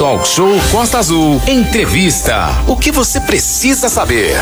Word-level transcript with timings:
Talk 0.00 0.26
Show 0.26 0.48
Costa 0.72 0.96
Azul. 0.96 1.42
Entrevista. 1.46 2.46
O 2.66 2.74
que 2.74 2.90
você 2.90 3.20
precisa 3.20 3.86
saber? 3.90 4.32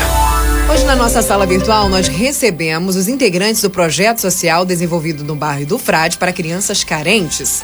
Hoje, 0.71 0.85
na 0.85 0.95
nossa 0.95 1.21
sala 1.21 1.45
virtual, 1.45 1.89
nós 1.89 2.07
recebemos 2.07 2.95
os 2.95 3.09
integrantes 3.09 3.61
do 3.61 3.69
projeto 3.69 4.19
social 4.19 4.65
desenvolvido 4.65 5.21
no 5.21 5.35
bairro 5.35 5.65
do 5.65 5.77
Frade 5.77 6.17
para 6.17 6.31
crianças 6.31 6.85
carentes. 6.85 7.61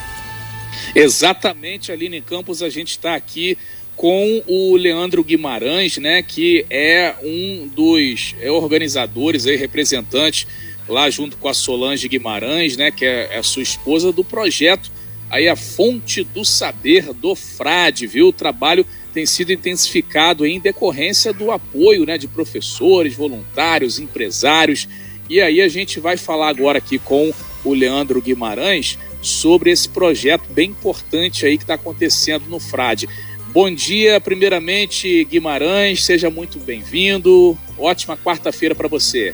Exatamente, 0.93 1.89
Aline 1.89 2.19
Campos, 2.19 2.61
a 2.61 2.69
gente 2.69 2.89
está 2.89 3.15
aqui 3.15 3.57
com 3.95 4.43
o 4.45 4.75
Leandro 4.75 5.23
Guimarães, 5.23 5.95
né, 5.95 6.21
que 6.21 6.65
é 6.69 7.15
um 7.23 7.69
dos 7.73 8.35
organizadores, 8.45 9.47
aí, 9.47 9.55
representantes, 9.55 10.45
lá 10.85 11.09
junto 11.09 11.37
com 11.37 11.47
a 11.47 11.53
Solange 11.53 12.09
Guimarães, 12.09 12.75
né, 12.75 12.91
que 12.91 13.05
é 13.05 13.37
a 13.37 13.41
sua 13.41 13.63
esposa, 13.63 14.11
do 14.11 14.21
projeto 14.21 14.91
aí 15.29 15.47
a 15.47 15.55
fonte 15.55 16.23
do 16.23 16.45
saber 16.45 17.13
do 17.13 17.35
Frade, 17.35 18.07
viu? 18.07 18.27
O 18.27 18.33
trabalho 18.33 18.85
tem 19.13 19.25
sido 19.25 19.53
intensificado 19.53 20.45
em 20.45 20.59
decorrência 20.59 21.31
do 21.31 21.51
apoio 21.51 22.05
né, 22.05 22.17
de 22.17 22.27
professores, 22.27 23.15
voluntários, 23.15 23.99
empresários. 23.99 24.87
E 25.29 25.41
aí 25.41 25.61
a 25.61 25.67
gente 25.67 25.99
vai 25.99 26.17
falar 26.17 26.49
agora 26.49 26.77
aqui 26.77 26.99
com 26.99 27.33
o 27.63 27.73
Leandro 27.73 28.21
Guimarães 28.21 28.97
sobre 29.21 29.71
esse 29.71 29.89
projeto 29.89 30.43
bem 30.49 30.69
importante 30.69 31.45
aí 31.45 31.57
que 31.57 31.63
está 31.63 31.75
acontecendo 31.75 32.45
no 32.47 32.59
Frade. 32.59 33.07
Bom 33.47 33.73
dia, 33.73 34.19
primeiramente, 34.19 35.23
Guimarães, 35.23 36.03
seja 36.03 36.29
muito 36.29 36.59
bem-vindo. 36.59 37.57
Ótima 37.77 38.17
quarta-feira 38.17 38.75
para 38.75 38.89
você. 38.89 39.33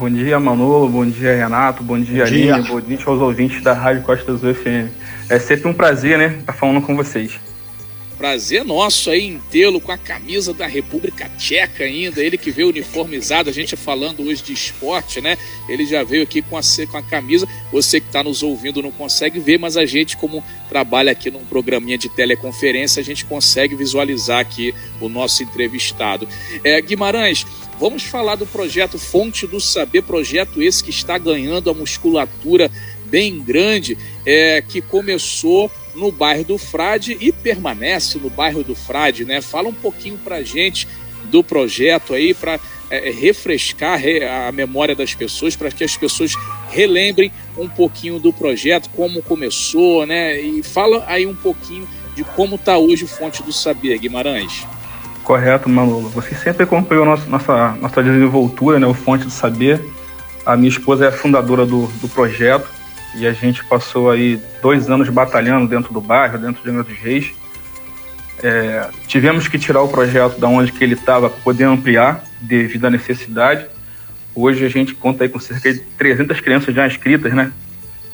Bom 0.00 0.08
dia, 0.08 0.40
Manolo. 0.40 0.88
Bom 0.88 1.04
dia, 1.04 1.36
Renato. 1.36 1.82
Bom 1.82 2.00
dia, 2.00 2.24
Bom 2.24 2.30
dia. 2.30 2.54
Aline. 2.54 2.68
Bom 2.68 2.80
dia 2.80 2.98
aos 3.04 3.20
ouvintes 3.20 3.62
da 3.62 3.74
Rádio 3.74 4.00
Costa 4.00 4.32
Azul 4.32 4.54
FM. 4.54 4.88
É 5.28 5.38
sempre 5.38 5.68
um 5.68 5.74
prazer, 5.74 6.16
né, 6.16 6.38
estar 6.40 6.54
falando 6.54 6.80
com 6.80 6.96
vocês. 6.96 7.38
Prazer 8.20 8.66
nosso 8.66 9.08
aí 9.08 9.24
em 9.24 9.38
tê-lo 9.38 9.80
com 9.80 9.90
a 9.90 9.96
camisa 9.96 10.52
da 10.52 10.66
República 10.66 11.26
Tcheca 11.38 11.84
ainda, 11.84 12.22
ele 12.22 12.36
que 12.36 12.50
veio 12.50 12.68
uniformizado, 12.68 13.48
a 13.48 13.52
gente 13.52 13.74
falando 13.76 14.22
hoje 14.22 14.42
de 14.42 14.52
esporte, 14.52 15.22
né? 15.22 15.38
Ele 15.66 15.86
já 15.86 16.02
veio 16.02 16.22
aqui 16.22 16.42
com 16.42 16.54
a, 16.54 16.60
com 16.90 16.98
a 16.98 17.02
camisa. 17.02 17.48
Você 17.72 17.98
que 17.98 18.08
está 18.08 18.22
nos 18.22 18.42
ouvindo 18.42 18.82
não 18.82 18.90
consegue 18.90 19.40
ver, 19.40 19.58
mas 19.58 19.74
a 19.78 19.86
gente, 19.86 20.18
como 20.18 20.44
trabalha 20.68 21.10
aqui 21.10 21.30
num 21.30 21.46
programinha 21.46 21.96
de 21.96 22.10
teleconferência, 22.10 23.00
a 23.00 23.04
gente 23.04 23.24
consegue 23.24 23.74
visualizar 23.74 24.40
aqui 24.40 24.74
o 25.00 25.08
nosso 25.08 25.42
entrevistado. 25.42 26.28
É, 26.62 26.78
Guimarães, 26.78 27.46
vamos 27.78 28.02
falar 28.02 28.34
do 28.34 28.44
projeto 28.44 28.98
Fonte 28.98 29.46
do 29.46 29.58
Saber, 29.58 30.02
projeto 30.02 30.62
esse 30.62 30.84
que 30.84 30.90
está 30.90 31.16
ganhando 31.16 31.70
a 31.70 31.74
musculatura 31.74 32.70
bem 33.10 33.40
grande, 33.40 33.98
é, 34.24 34.62
que 34.62 34.80
começou 34.80 35.70
no 35.94 36.12
bairro 36.12 36.44
do 36.44 36.58
Frade 36.58 37.16
e 37.20 37.32
permanece 37.32 38.18
no 38.18 38.30
bairro 38.30 38.62
do 38.62 38.74
Frade, 38.74 39.24
né? 39.24 39.40
Fala 39.40 39.68
um 39.68 39.74
pouquinho 39.74 40.18
para 40.18 40.42
gente 40.42 40.86
do 41.24 41.44
projeto 41.44 42.14
aí 42.14 42.32
para 42.32 42.58
é, 42.90 43.08
é, 43.08 43.12
refrescar 43.12 44.00
a 44.46 44.52
memória 44.52 44.94
das 44.94 45.14
pessoas, 45.14 45.54
para 45.54 45.70
que 45.70 45.84
as 45.84 45.96
pessoas 45.96 46.32
relembrem 46.70 47.32
um 47.56 47.68
pouquinho 47.68 48.18
do 48.18 48.32
projeto, 48.32 48.88
como 48.90 49.22
começou, 49.22 50.06
né? 50.06 50.40
E 50.40 50.62
fala 50.62 51.04
aí 51.06 51.26
um 51.26 51.34
pouquinho 51.34 51.88
de 52.14 52.24
como 52.24 52.56
está 52.56 52.78
hoje 52.78 53.06
Fonte 53.06 53.42
do 53.42 53.52
Saber, 53.52 53.98
Guimarães. 53.98 54.66
Correto, 55.22 55.68
Manolo. 55.68 56.08
Você 56.08 56.34
sempre 56.34 56.64
acompanhou 56.64 57.04
nossa, 57.04 57.26
nossa, 57.26 57.72
nossa 57.80 58.02
desenvoltura, 58.02 58.80
né? 58.80 58.86
O 58.86 58.94
Fonte 58.94 59.24
do 59.24 59.30
Saber. 59.30 59.80
A 60.44 60.56
minha 60.56 60.70
esposa 60.70 61.04
é 61.04 61.08
a 61.08 61.12
fundadora 61.12 61.66
do, 61.66 61.86
do 62.00 62.08
projeto 62.08 62.79
e 63.14 63.26
a 63.26 63.32
gente 63.32 63.64
passou 63.64 64.10
aí 64.10 64.40
dois 64.62 64.88
anos 64.88 65.08
batalhando 65.08 65.66
dentro 65.66 65.92
do 65.92 66.00
bairro, 66.00 66.38
dentro 66.38 66.62
de 66.62 66.70
Angra 66.70 66.86
Reis. 67.02 67.32
É, 68.42 68.88
tivemos 69.06 69.48
que 69.48 69.58
tirar 69.58 69.82
o 69.82 69.88
projeto 69.88 70.38
da 70.38 70.48
onde 70.48 70.72
que 70.72 70.82
ele 70.82 70.94
estava 70.94 71.28
para 71.28 71.40
poder 71.40 71.64
ampliar 71.64 72.24
devido 72.40 72.86
à 72.86 72.90
necessidade. 72.90 73.66
Hoje 74.34 74.64
a 74.64 74.68
gente 74.68 74.94
conta 74.94 75.24
aí 75.24 75.28
com 75.28 75.38
cerca 75.40 75.72
de 75.72 75.80
300 75.80 76.40
crianças 76.40 76.74
já 76.74 76.86
inscritas, 76.86 77.32
né? 77.34 77.52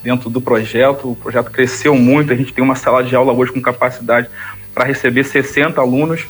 Dentro 0.03 0.29
do 0.29 0.41
projeto, 0.41 1.11
o 1.11 1.15
projeto 1.15 1.51
cresceu 1.51 1.95
muito. 1.95 2.33
A 2.33 2.35
gente 2.35 2.51
tem 2.51 2.63
uma 2.63 2.75
sala 2.75 3.03
de 3.03 3.15
aula 3.15 3.31
hoje 3.33 3.51
com 3.51 3.61
capacidade 3.61 4.27
para 4.73 4.85
receber 4.85 5.23
60 5.23 5.79
alunos, 5.79 6.25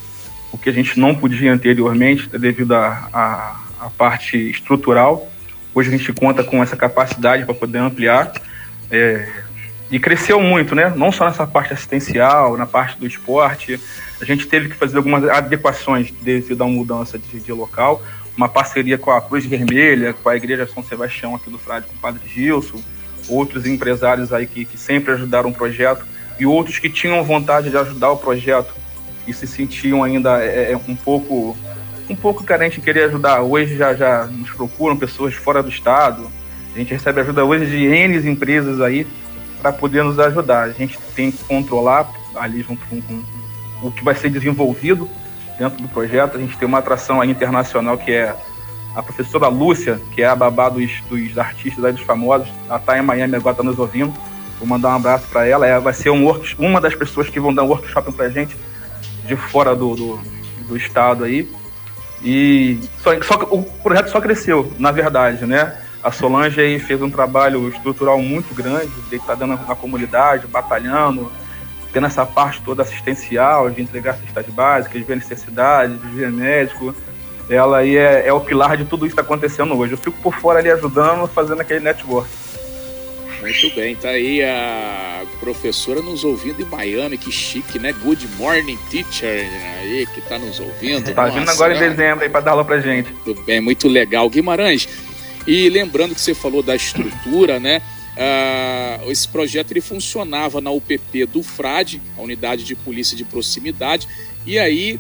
o 0.52 0.58
que 0.58 0.70
a 0.70 0.74
gente 0.74 1.00
não 1.00 1.16
podia 1.16 1.52
anteriormente 1.52 2.30
devido 2.38 2.74
à 2.76 3.60
parte 3.98 4.38
estrutural. 4.50 5.30
Hoje 5.74 5.90
a 5.90 5.98
gente 5.98 6.12
conta 6.14 6.44
com 6.44 6.62
essa 6.62 6.76
capacidade 6.76 7.46
para 7.46 7.54
poder 7.54 7.80
ampliar. 7.80 8.32
É, 8.92 9.28
e 9.90 10.00
cresceu 10.00 10.42
muito, 10.42 10.76
né? 10.76 10.92
Não 10.96 11.12
só 11.12 11.26
nessa 11.26 11.48
parte 11.48 11.74
assistencial, 11.74 12.58
na 12.58 12.66
parte 12.66 12.98
do 13.00 13.08
esporte. 13.08 13.80
A 14.20 14.26
gente 14.26 14.48
teve 14.48 14.70
que 14.70 14.76
fazer 14.76 14.98
algumas 14.98 15.24
adequações 15.30 16.12
devido 16.22 16.64
à 16.64 16.68
mudança 16.68 17.18
de, 17.18 17.40
de 17.40 17.52
local. 17.52 18.04
Uma 18.36 18.50
parceria 18.50 18.98
com 18.98 19.12
a 19.12 19.22
Cruz 19.22 19.46
Vermelha, 19.46 20.14
com 20.14 20.30
a 20.30 20.36
Igreja 20.36 20.68
São 20.68 20.84
Sebastião 20.84 21.36
aqui 21.36 21.50
do 21.50 21.58
Frade, 21.58 21.88
com 21.88 21.96
o 21.96 22.00
Padre 22.00 22.22
Gilson, 22.28 22.82
outros 23.28 23.66
empresários 23.66 24.32
aí 24.34 24.46
que, 24.46 24.66
que 24.66 24.78
sempre 24.78 25.14
ajudaram 25.14 25.50
o 25.50 25.54
projeto 25.54 26.06
e 26.40 26.46
outros 26.46 26.80
que 26.80 26.90
tinham 26.90 27.24
vontade 27.24 27.70
de 27.70 27.78
ajudar 27.78 28.12
o 28.12 28.18
projeto 28.18 28.74
e 29.28 29.34
se 29.34 29.48
sentiam 29.48 30.04
ainda 30.04 30.44
é, 30.44 30.72
é 30.72 30.78
um 30.88 30.96
pouco 30.96 31.58
um 32.10 32.16
pouco 32.16 32.44
carente 32.44 32.80
em 32.80 32.84
querer 32.84 33.06
ajudar. 33.06 33.42
Hoje 33.42 33.76
já, 33.76 33.94
já 33.94 34.26
nos 34.26 34.50
procuram 34.52 34.96
pessoas 34.96 35.34
fora 35.34 35.62
do 35.62 35.70
estado, 35.70 36.32
a 36.78 36.80
gente 36.80 36.94
recebe 36.94 37.20
ajuda 37.22 37.44
hoje 37.44 37.66
de 37.66 37.86
N 37.88 38.30
empresas 38.30 38.80
aí 38.82 39.08
para 39.60 39.74
poder 39.74 40.04
nos 40.04 40.20
ajudar. 40.20 40.66
A 40.66 40.72
gente 40.72 41.00
tem 41.16 41.32
que 41.32 41.44
controlar 41.46 42.08
ali 42.36 42.62
junto 42.62 42.86
com, 42.86 43.02
com, 43.02 43.24
o 43.82 43.92
que 43.92 44.04
vai 44.04 44.14
ser 44.14 44.30
desenvolvido 44.30 45.10
dentro 45.58 45.82
do 45.82 45.88
projeto. 45.88 46.38
A 46.38 46.40
gente 46.40 46.56
tem 46.56 46.68
uma 46.68 46.78
atração 46.78 47.20
aí 47.20 47.32
internacional 47.32 47.98
que 47.98 48.12
é 48.12 48.36
a 48.96 49.02
professora 49.02 49.48
Lúcia, 49.48 50.00
que 50.14 50.22
é 50.22 50.28
a 50.28 50.36
babá 50.36 50.70
dos, 50.70 51.02
dos 51.10 51.36
artistas 51.36 51.84
aí, 51.84 51.92
dos 51.92 52.04
famosos. 52.04 52.48
Ela 52.68 52.78
está 52.78 52.96
em 52.96 53.02
Miami 53.02 53.36
agora, 53.36 53.54
está 53.54 53.64
nos 53.64 53.80
ouvindo. 53.80 54.14
Vou 54.60 54.68
mandar 54.68 54.90
um 54.90 54.98
abraço 54.98 55.26
para 55.32 55.48
ela. 55.48 55.66
Ela 55.66 55.80
vai 55.80 55.94
ser 55.94 56.12
um 56.12 56.26
work, 56.26 56.56
uma 56.60 56.80
das 56.80 56.94
pessoas 56.94 57.28
que 57.28 57.40
vão 57.40 57.52
dar 57.52 57.64
um 57.64 57.70
workshop 57.70 58.12
para 58.12 58.26
a 58.26 58.30
gente 58.30 58.56
de 59.26 59.36
fora 59.36 59.76
do, 59.76 59.96
do, 59.96 60.20
do, 60.68 60.78
estado 60.78 61.24
aí. 61.24 61.50
E 62.24 62.80
só, 63.02 63.20
só, 63.24 63.36
o 63.50 63.64
projeto 63.64 64.12
só 64.12 64.22
cresceu, 64.22 64.72
na 64.78 64.92
verdade, 64.92 65.44
né? 65.44 65.76
A 66.04 66.12
Solange 66.12 66.62
aí 66.62 66.80
fez 66.80 67.02
um 67.02 67.10
trabalho 67.10 67.68
estrutural 67.70 68.20
muito 68.22 68.54
grande, 68.54 68.92
de 69.10 69.16
estar 69.16 69.36
dando 69.36 69.60
na 69.68 69.76
comunidade, 69.76 70.48
batalhando, 70.48 71.32
tendo 71.92 72.08
essa 72.08 72.26
parte 72.26 72.62
toda 72.62 72.84
assistencial, 72.84 73.70
de 73.70 73.82
entregar 73.82 74.18
cestas 74.18 74.46
básicas, 74.54 75.02
de 75.02 75.08
ver 75.08 75.16
necessidade, 75.18 75.98
de 75.98 76.08
ver 76.08 76.32
médico. 76.32 76.96
Ela 77.50 77.80
aí 77.80 77.98
é, 77.98 78.28
é 78.28 78.34
o 78.34 78.40
pilar 78.40 78.78
de 78.78 78.86
tudo 78.86 79.06
isso 79.06 79.16
que 79.16 79.22
está 79.22 79.34
acontecendo 79.34 79.78
hoje. 79.78 79.94
Eu 79.94 79.98
fico 79.98 80.18
por 80.22 80.36
fora 80.36 80.60
ali 80.60 80.70
ajudando, 80.70 81.28
fazendo 81.28 81.62
aquele 81.62 81.80
network. 81.80 82.30
Muito 83.42 83.76
bem, 83.76 83.96
tá 83.96 84.10
aí 84.10 84.44
a 84.44 85.24
professora 85.40 86.02
nos 86.02 86.24
ouvindo 86.24 86.62
em 86.62 86.66
Miami, 86.66 87.18
que 87.18 87.32
chique, 87.32 87.78
né? 87.78 87.94
Good 87.94 88.28
morning, 88.38 88.78
teacher, 88.90 89.48
aí 89.80 90.08
que 90.08 90.22
tá 90.22 90.40
nos 90.40 90.60
ouvindo. 90.60 91.14
Tá 91.14 91.28
vindo 91.28 91.50
agora 91.50 91.76
em 91.76 91.80
dezembro 91.80 92.24
aí 92.24 92.30
para 92.30 92.42
dar 92.42 92.52
aula 92.52 92.66
pra 92.66 92.80
gente. 92.80 93.14
Muito 93.14 93.42
bem, 93.44 93.62
muito 93.62 93.88
legal. 93.88 94.28
Guimarães, 94.30 94.90
e 95.48 95.70
lembrando 95.70 96.14
que 96.14 96.20
você 96.20 96.36
falou 96.36 96.62
da 96.62 96.76
estrutura, 96.76 97.60
né? 97.60 97.82
Uh, 98.18 99.12
esse 99.12 99.28
projeto 99.28 99.72
ele 99.72 99.80
funcionava 99.80 100.60
na 100.60 100.72
UPP 100.72 101.26
do 101.26 101.42
FRAD, 101.42 102.02
a 102.18 102.22
Unidade 102.22 102.64
de 102.64 102.76
Polícia 102.76 103.16
de 103.16 103.24
Proximidade, 103.24 104.08
e 104.46 104.60
aí, 104.60 105.00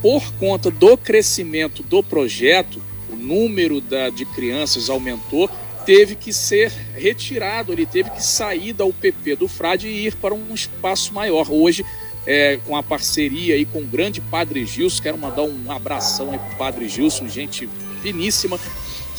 por 0.00 0.32
conta 0.34 0.70
do 0.70 0.96
crescimento 0.96 1.82
do 1.82 2.02
projeto, 2.02 2.80
o 3.10 3.16
número 3.16 3.80
da, 3.80 4.10
de 4.10 4.24
crianças 4.26 4.88
aumentou, 4.88 5.50
teve 5.84 6.14
que 6.14 6.32
ser 6.32 6.70
retirado, 6.94 7.72
ele 7.72 7.86
teve 7.86 8.10
que 8.10 8.22
sair 8.22 8.74
da 8.74 8.84
UPP 8.84 9.34
do 9.36 9.48
FRAD 9.48 9.88
e 9.88 10.06
ir 10.06 10.14
para 10.16 10.34
um 10.34 10.54
espaço 10.54 11.14
maior. 11.14 11.50
Hoje, 11.50 11.84
é, 12.26 12.58
com 12.66 12.76
a 12.76 12.82
parceria 12.82 13.54
aí 13.54 13.64
com 13.64 13.80
o 13.80 13.86
grande 13.86 14.20
Padre 14.20 14.66
Gilson, 14.66 15.02
quero 15.02 15.16
mandar 15.16 15.44
um 15.44 15.72
abração 15.72 16.30
aí 16.30 16.38
para 16.38 16.52
o 16.52 16.56
Padre 16.56 16.88
Gilson, 16.88 17.26
gente 17.26 17.66
finíssima, 18.02 18.60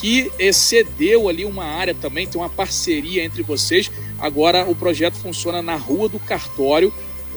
que 0.00 0.32
excedeu 0.38 1.28
ali 1.28 1.44
uma 1.44 1.64
área 1.64 1.94
também, 1.94 2.26
tem 2.26 2.40
uma 2.40 2.48
parceria 2.48 3.22
entre 3.22 3.42
vocês. 3.42 3.90
Agora 4.18 4.64
o 4.68 4.74
projeto 4.74 5.14
funciona 5.16 5.60
na 5.60 5.76
Rua 5.76 6.08
do 6.08 6.18
Cartório, 6.18 6.92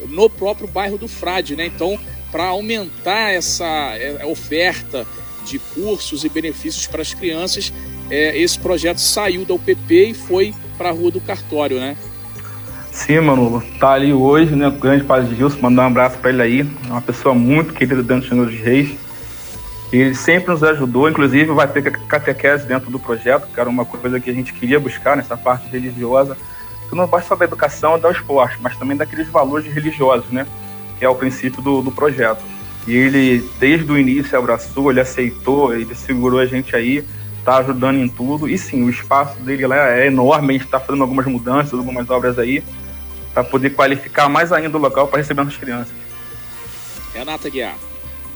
no 0.08 0.30
próprio 0.30 0.68
bairro 0.68 0.98
do 0.98 1.08
Frade, 1.08 1.56
né? 1.56 1.66
Então, 1.66 2.00
para 2.32 2.46
aumentar 2.46 3.34
essa 3.34 3.66
é, 3.66 4.26
oferta 4.26 5.06
de 5.46 5.60
cursos 5.60 6.24
e 6.24 6.30
benefícios 6.30 6.88
para 6.88 7.02
as 7.02 7.14
crianças, 7.14 7.74
é, 8.10 8.38
esse 8.38 8.58
projeto 8.58 9.00
saiu 9.00 9.44
da 9.44 9.54
UPP 9.54 10.12
e 10.12 10.14
foi 10.14 10.54
para 10.78 10.90
a 10.90 10.92
Rua 10.92 11.12
do 11.12 11.20
Cartório, 11.22 11.80
né? 11.80 11.98
Sim, 12.92 13.20
Manolo. 13.20 13.62
Tá 13.80 13.94
ali 13.94 14.14
hoje, 14.14 14.56
né? 14.56 14.68
O 14.68 14.72
grande 14.72 15.04
Padre 15.04 15.36
Gilson, 15.36 15.58
mandar 15.60 15.84
um 15.84 15.88
abraço 15.88 16.18
para 16.20 16.30
ele 16.30 16.42
aí. 16.42 16.60
É 16.62 16.92
uma 16.92 17.02
pessoa 17.02 17.36
muito 17.36 17.74
querida 17.74 18.02
dentro 18.04 18.22
do 18.22 18.30
Senhor 18.30 18.46
dos 18.46 18.60
Reis 18.60 19.03
ele 19.98 20.16
sempre 20.16 20.52
nos 20.52 20.64
ajudou, 20.64 21.10
inclusive 21.10 21.46
vai 21.52 21.68
ter 21.68 21.84
catequese 22.08 22.66
dentro 22.66 22.90
do 22.90 23.00
projeto, 23.00 23.48
que 23.48 23.60
era 23.60 23.70
uma 23.70 23.86
coisa 23.86 24.20
que 24.20 24.30
a 24.30 24.34
gente 24.34 24.54
queria 24.54 24.80
buscar 24.80 25.16
nessa 25.16 25.38
parte 25.38 25.68
religiosa, 25.70 26.38
que 26.90 26.96
não 26.96 27.08
basta 27.08 27.30
só 27.30 27.36
da 27.36 27.46
educação 27.46 28.00
do 28.00 28.10
esporte, 28.10 28.58
mas 28.62 28.76
também 28.76 28.98
daqueles 28.98 29.28
valores 29.28 29.72
religiosos, 29.72 30.30
né? 30.32 30.48
que 30.98 31.06
é 31.06 31.10
o 31.10 31.16
princípio 31.16 31.62
do, 31.62 31.82
do 31.82 31.92
projeto. 31.92 32.42
E 32.88 32.96
ele, 32.96 33.48
desde 33.60 33.92
o 33.92 33.98
início, 33.98 34.38
abraçou, 34.38 34.90
ele 34.90 35.00
aceitou, 35.00 35.74
ele 35.74 35.94
segurou 35.96 36.40
a 36.40 36.46
gente 36.46 36.76
aí, 36.76 37.04
está 37.40 37.58
ajudando 37.58 37.98
em 37.98 38.08
tudo. 38.08 38.50
E 38.50 38.58
sim, 38.58 38.84
o 38.84 38.90
espaço 38.90 39.40
dele 39.42 39.68
lá 39.68 39.90
é 39.90 40.08
enorme, 40.08 40.50
a 40.50 40.54
gente 40.54 40.66
está 40.66 40.80
fazendo 40.80 41.02
algumas 41.02 41.26
mudanças, 41.26 41.74
algumas 41.74 42.10
obras 42.10 42.38
aí, 42.40 42.64
para 43.34 43.44
poder 43.44 43.72
qualificar 43.72 44.30
mais 44.30 44.52
ainda 44.52 44.78
o 44.78 44.82
local 44.82 45.08
para 45.08 45.20
receber 45.20 45.42
as 45.42 45.58
crianças. 45.58 45.94
Renata 47.14 47.50
Guiar. 47.50 47.76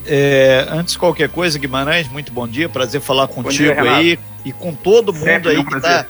É, 0.07 0.65
antes 0.69 0.94
de 0.94 1.00
qualquer 1.00 1.30
coisa, 1.30 1.59
Guimarães, 1.59 2.07
muito 2.07 2.31
bom 2.31 2.48
dia, 2.48 2.69
prazer 2.69 3.01
falar 3.01 3.27
contigo 3.27 3.74
dia, 3.74 3.81
aí 3.81 4.19
e 4.45 4.54
com 4.54 4.74
todo 4.74 5.12
mundo 5.12 5.25
Sempre 5.25 5.50
aí 5.50 5.63
que 5.63 5.81
tá 5.81 6.06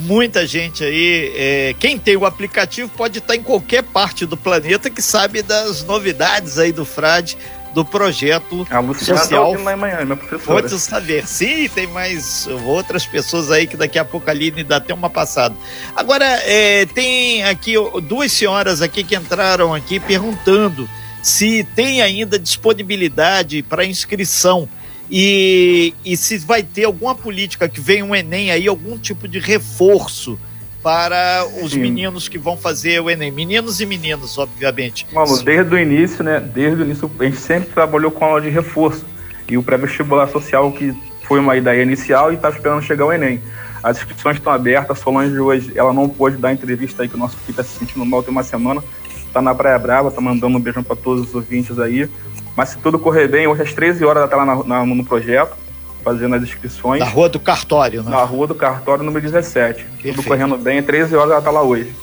muita 0.00 0.46
gente 0.46 0.84
aí. 0.84 1.32
É, 1.34 1.74
quem 1.78 1.98
tem 1.98 2.16
o 2.16 2.26
aplicativo 2.26 2.90
pode 2.94 3.18
estar 3.18 3.34
em 3.34 3.42
qualquer 3.42 3.82
parte 3.82 4.26
do 4.26 4.36
planeta 4.36 4.90
que 4.90 5.00
sabe 5.00 5.42
das 5.42 5.82
novidades 5.84 6.58
aí 6.58 6.72
do 6.72 6.84
Frade, 6.84 7.38
do 7.74 7.84
projeto 7.84 8.66
a 8.70 8.80
Luciana 8.80 9.20
social. 9.20 9.52
Tá 9.52 9.62
lá 9.62 9.72
amanhã, 9.72 10.04
minha 10.04 10.16
professora. 10.16 10.62
Pode 10.62 10.78
saber. 10.78 11.26
Sim, 11.26 11.68
tem 11.68 11.86
mais 11.86 12.46
outras 12.64 13.06
pessoas 13.06 13.50
aí 13.50 13.66
que 13.66 13.76
daqui 13.76 13.98
a 13.98 14.04
pouco 14.04 14.28
a 14.28 14.32
Aline 14.32 14.64
dá 14.64 14.76
até 14.76 14.92
uma 14.92 15.10
passada. 15.10 15.54
Agora, 15.94 16.24
é, 16.44 16.86
tem 16.86 17.44
aqui 17.44 17.74
duas 18.02 18.32
senhoras 18.32 18.82
aqui 18.82 19.04
que 19.04 19.16
entraram 19.16 19.74
aqui 19.74 20.00
perguntando 20.00 20.88
se 21.22 21.64
tem 21.74 22.00
ainda 22.00 22.38
disponibilidade 22.38 23.62
para 23.62 23.84
inscrição 23.84 24.68
e, 25.10 25.94
e 26.04 26.16
se 26.16 26.38
vai 26.38 26.62
ter 26.62 26.84
alguma 26.84 27.14
política 27.14 27.68
que 27.68 27.80
venha 27.80 28.04
um 28.04 28.14
Enem 28.14 28.50
aí, 28.50 28.68
algum 28.68 28.98
tipo 28.98 29.26
de 29.26 29.38
reforço 29.38 30.38
para 30.82 31.46
os 31.62 31.72
Sim. 31.72 31.80
meninos 31.80 32.28
que 32.28 32.38
vão 32.38 32.56
fazer 32.56 33.00
o 33.00 33.10
Enem. 33.10 33.30
Meninos 33.30 33.80
e 33.80 33.86
meninas, 33.86 34.38
obviamente. 34.38 35.06
Mano, 35.12 35.42
desde 35.42 35.74
o 35.74 35.78
início, 35.78 36.22
né? 36.22 36.40
Desde 36.40 36.82
o 36.82 36.84
início, 36.84 37.10
a 37.18 37.24
gente 37.24 37.38
sempre 37.38 37.70
trabalhou 37.70 38.10
com 38.10 38.24
aula 38.24 38.40
de 38.40 38.48
reforço. 38.48 39.04
E 39.48 39.56
o 39.56 39.62
pré-vestibular 39.62 40.28
social, 40.28 40.70
que 40.72 40.94
foi 41.22 41.40
uma 41.40 41.56
ideia 41.56 41.82
inicial 41.82 42.32
e 42.32 42.36
está 42.36 42.50
esperando 42.50 42.82
chegar 42.82 43.06
o 43.06 43.12
Enem. 43.12 43.42
As 43.82 43.98
inscrições 43.98 44.36
estão 44.36 44.52
abertas, 44.52 44.98
a 44.98 45.00
Solange 45.00 45.38
hoje, 45.38 45.72
ela 45.74 45.92
não 45.92 46.08
pôde 46.08 46.36
dar 46.36 46.52
entrevista 46.52 47.02
aí, 47.02 47.08
que 47.08 47.14
o 47.14 47.18
nosso 47.18 47.36
filho 47.36 47.50
está 47.50 47.62
se 47.62 47.78
sentindo 47.78 48.04
mal 48.04 48.22
tem 48.22 48.30
uma 48.30 48.42
semana. 48.42 48.82
Está 49.28 49.40
na 49.40 49.54
Praia 49.54 49.78
Brava, 49.78 50.08
está 50.08 50.20
mandando 50.20 50.56
um 50.56 50.60
beijão 50.60 50.82
para 50.82 50.96
todos 50.96 51.28
os 51.28 51.34
ouvintes 51.34 51.78
aí. 51.78 52.08
Mas 52.56 52.70
se 52.70 52.78
tudo 52.78 52.98
correr 52.98 53.28
bem, 53.28 53.46
hoje 53.46 53.62
às 53.62 53.72
13 53.72 54.04
horas 54.04 54.16
ela 54.16 54.24
está 54.24 54.36
lá 54.36 54.44
na, 54.44 54.64
na, 54.64 54.86
no 54.86 55.04
projeto, 55.04 55.54
fazendo 56.02 56.34
as 56.34 56.42
inscrições. 56.42 56.98
Na 56.98 57.06
Rua 57.06 57.28
do 57.28 57.38
Cartório, 57.38 58.02
né? 58.02 58.10
Na 58.10 58.24
Rua 58.24 58.46
do 58.48 58.54
Cartório, 58.54 59.04
número 59.04 59.24
17. 59.24 59.84
Perfeito. 59.84 60.16
Tudo 60.16 60.26
correndo 60.26 60.56
bem, 60.56 60.82
13 60.82 61.14
horas 61.14 61.30
ela 61.30 61.38
está 61.38 61.50
lá 61.50 61.62
hoje. 61.62 61.94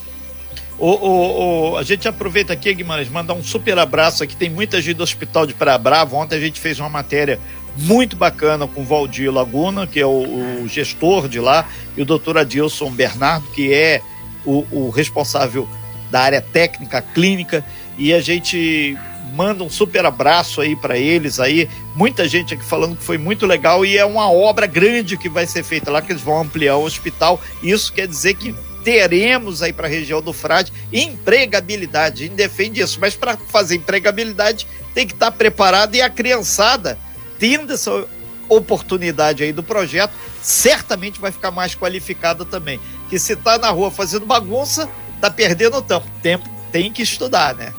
O, 0.77 0.89
o, 0.89 1.71
o, 1.71 1.77
a 1.77 1.83
gente 1.83 2.07
aproveita 2.07 2.53
aqui, 2.53 2.73
Guimarães, 2.73 3.09
mandar 3.09 3.33
um 3.33 3.43
super 3.43 3.77
abraço 3.79 4.23
aqui. 4.23 4.35
Tem 4.35 4.49
muita 4.49 4.81
gente 4.81 4.97
do 4.97 5.03
Hospital 5.03 5.45
de 5.45 5.53
Praia 5.53 5.77
Brava. 5.77 6.15
Ontem 6.15 6.35
a 6.35 6.39
gente 6.39 6.59
fez 6.59 6.79
uma 6.79 6.89
matéria 6.89 7.39
muito 7.77 8.15
bacana 8.15 8.67
com 8.67 8.81
o 8.81 8.85
Valdir 8.85 9.33
Laguna, 9.33 9.87
que 9.87 9.99
é 9.99 10.05
o, 10.05 10.63
o 10.63 10.67
gestor 10.67 11.27
de 11.27 11.39
lá, 11.39 11.65
e 11.97 12.01
o 12.01 12.05
doutor 12.05 12.37
Adilson 12.37 12.91
Bernardo, 12.91 13.47
que 13.53 13.73
é 13.73 14.01
o, 14.45 14.65
o 14.71 14.89
responsável 14.89 15.67
da 16.09 16.21
área 16.21 16.41
técnica, 16.41 17.01
clínica. 17.01 17.63
E 17.97 18.13
a 18.13 18.19
gente 18.19 18.97
manda 19.33 19.63
um 19.63 19.69
super 19.69 20.05
abraço 20.05 20.61
aí 20.61 20.75
para 20.75 20.97
eles 20.97 21.39
aí. 21.39 21.69
Muita 21.95 22.27
gente 22.27 22.53
aqui 22.53 22.63
falando 22.63 22.95
que 22.95 23.03
foi 23.03 23.17
muito 23.17 23.45
legal 23.45 23.85
e 23.85 23.97
é 23.97 24.05
uma 24.05 24.31
obra 24.31 24.65
grande 24.65 25.17
que 25.17 25.29
vai 25.29 25.45
ser 25.45 25.63
feita 25.63 25.91
lá, 25.91 26.01
que 26.01 26.11
eles 26.11 26.21
vão 26.21 26.41
ampliar 26.41 26.77
o 26.77 26.85
hospital. 26.85 27.41
Isso 27.61 27.91
quer 27.91 28.07
dizer 28.07 28.35
que 28.35 28.55
teremos 28.83 29.63
aí 29.63 29.73
para 29.73 29.87
a 29.87 29.89
região 29.89 30.21
do 30.21 30.31
Frade 30.31 30.71
empregabilidade. 30.93 32.23
A 32.23 32.27
gente 32.27 32.35
defende 32.35 32.81
isso, 32.81 32.99
mas 33.01 33.15
para 33.15 33.35
fazer 33.35 33.75
empregabilidade 33.75 34.67
tem 34.93 35.07
que 35.07 35.13
estar 35.13 35.31
tá 35.31 35.37
preparado 35.37 35.95
e 35.95 36.01
a 36.01 36.09
criançada, 36.09 36.97
tendo 37.39 37.73
essa 37.73 38.05
oportunidade 38.47 39.43
aí 39.43 39.51
do 39.51 39.63
projeto, 39.63 40.13
certamente 40.41 41.19
vai 41.19 41.31
ficar 41.31 41.51
mais 41.51 41.75
qualificada 41.75 42.45
também. 42.45 42.79
Que 43.09 43.17
se 43.17 43.35
tá 43.35 43.57
na 43.57 43.69
rua 43.71 43.89
fazendo 43.89 44.25
bagunça, 44.25 44.87
tá 45.29 45.35
perdendo 45.35 45.81
tempo. 45.81 46.05
Tempo 46.21 46.49
tem 46.71 46.91
que 46.91 47.01
estudar, 47.01 47.55
né? 47.55 47.73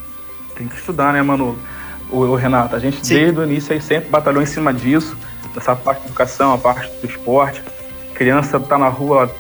tem 0.57 0.67
que 0.67 0.77
estudar, 0.77 1.13
né, 1.13 1.23
mano? 1.23 1.59
O, 2.11 2.19
o 2.19 2.37
Renato, 2.37 2.75
a 2.75 2.79
gente 2.79 3.05
Sim. 3.05 3.15
desde 3.15 3.41
o 3.41 3.45
início 3.45 3.73
aí 3.73 3.81
sempre 3.81 4.09
batalhou 4.09 4.43
em 4.43 4.47
cima 4.47 4.73
disso, 4.73 5.17
dessa 5.55 5.77
parte 5.77 6.01
da 6.01 6.07
educação, 6.07 6.55
a 6.55 6.59
parte 6.59 6.91
do 7.01 7.07
esporte. 7.07 7.63
A 8.13 8.15
criança 8.15 8.59
tá 8.59 8.79
na 8.79 8.89
rua, 8.89 9.31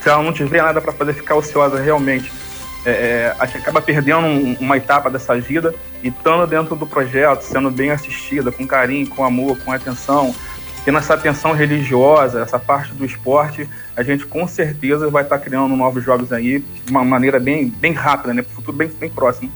se 0.00 0.08
ela 0.08 0.22
não 0.22 0.32
tiver 0.32 0.62
nada 0.62 0.80
para 0.80 0.92
fazer 0.92 1.14
ficar 1.14 1.36
ociosa 1.36 1.80
realmente, 1.80 2.30
é, 2.84 2.90
é, 2.90 3.36
a 3.38 3.46
gente 3.46 3.58
acaba 3.58 3.80
perdendo 3.80 4.26
um, 4.26 4.56
uma 4.60 4.76
etapa 4.76 5.10
dessa 5.10 5.38
vida 5.40 5.74
e 6.02 6.08
estando 6.08 6.46
dentro 6.46 6.76
do 6.76 6.86
projeto, 6.86 7.42
sendo 7.42 7.70
bem 7.70 7.90
assistida, 7.90 8.50
com 8.50 8.66
carinho, 8.66 9.08
com 9.08 9.24
amor, 9.24 9.58
com 9.58 9.72
atenção, 9.72 10.34
tendo 10.88 10.96
essa 10.96 11.12
atenção 11.12 11.52
religiosa, 11.52 12.40
essa 12.40 12.58
parte 12.58 12.94
do 12.94 13.04
esporte, 13.04 13.68
a 13.94 14.02
gente 14.02 14.24
com 14.24 14.48
certeza 14.48 15.10
vai 15.10 15.22
estar 15.22 15.36
tá 15.36 15.44
criando 15.44 15.76
novos 15.76 16.02
jogos 16.02 16.32
aí 16.32 16.60
de 16.60 16.90
uma 16.90 17.04
maneira 17.04 17.38
bem, 17.38 17.68
bem 17.68 17.92
rápida, 17.92 18.32
né? 18.32 18.40
Para 18.40 18.54
futuro 18.54 18.74
bem, 18.74 18.88
bem 18.88 19.10
próximo. 19.10 19.52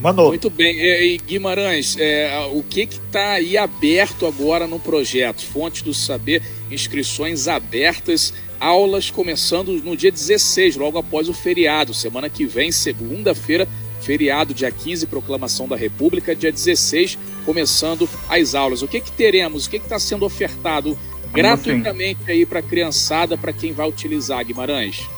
Mandou. 0.00 0.28
Muito 0.28 0.48
bem. 0.48 0.78
E, 0.78 1.18
Guimarães, 1.18 1.96
é, 1.98 2.48
o 2.52 2.62
que 2.62 2.82
está 2.82 3.32
aí 3.32 3.58
aberto 3.58 4.28
agora 4.28 4.68
no 4.68 4.78
projeto? 4.78 5.44
Fonte 5.44 5.82
do 5.82 5.92
Saber, 5.92 6.40
inscrições 6.70 7.48
abertas, 7.48 8.32
aulas 8.60 9.10
começando 9.10 9.72
no 9.72 9.96
dia 9.96 10.12
16, 10.12 10.76
logo 10.76 10.98
após 10.98 11.28
o 11.28 11.34
feriado. 11.34 11.92
Semana 11.92 12.30
que 12.30 12.46
vem, 12.46 12.70
segunda-feira, 12.70 13.66
feriado, 14.00 14.54
dia 14.54 14.70
15, 14.70 15.04
proclamação 15.08 15.66
da 15.66 15.74
República, 15.74 16.32
dia 16.32 16.52
16, 16.52 17.18
começando 17.48 18.06
as 18.28 18.54
aulas. 18.54 18.82
O 18.82 18.86
que, 18.86 19.00
que 19.00 19.10
teremos? 19.10 19.64
O 19.64 19.70
que 19.70 19.78
está 19.78 19.98
sendo 19.98 20.26
ofertado 20.26 20.98
gratuitamente 21.32 22.30
aí 22.30 22.44
para 22.44 22.58
a 22.58 22.62
criançada, 22.62 23.38
para 23.38 23.54
quem 23.54 23.72
vai 23.72 23.88
utilizar, 23.88 24.44
Guimarães? 24.44 25.08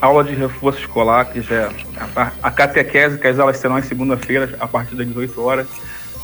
aula 0.00 0.24
de 0.24 0.34
reforço 0.34 0.80
escolar, 0.80 1.24
que 1.26 1.40
já 1.40 1.54
é 1.54 1.70
a, 2.16 2.32
a 2.42 2.50
catequese, 2.50 3.18
que 3.18 3.26
as 3.26 3.38
aulas 3.38 3.58
serão 3.58 3.78
em 3.78 3.82
segunda-feira, 3.82 4.56
a 4.58 4.66
partir 4.66 4.96
das 4.96 5.06
18 5.06 5.40
horas. 5.40 5.68